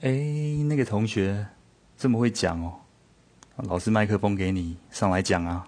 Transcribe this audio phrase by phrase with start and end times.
[0.00, 0.10] 哎
[0.68, 1.46] 那个同学
[1.96, 2.74] 这么会讲哦
[3.56, 5.66] 老师麦克风给你上来讲啊。